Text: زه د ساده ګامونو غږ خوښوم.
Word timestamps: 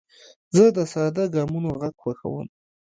زه 0.55 0.63
د 0.75 0.77
ساده 0.93 1.23
ګامونو 1.33 1.69
غږ 1.79 1.95
خوښوم. 2.01 2.47